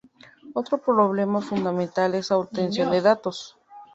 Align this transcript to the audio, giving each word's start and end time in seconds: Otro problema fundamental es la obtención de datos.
Otro 0.55 0.79
problema 0.79 1.41
fundamental 1.43 2.15
es 2.15 2.31
la 2.31 2.37
obtención 2.37 2.89
de 2.89 3.01
datos. 3.01 3.55